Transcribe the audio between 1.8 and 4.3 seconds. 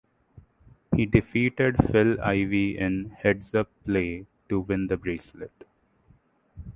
Phil Ivey in heads-up play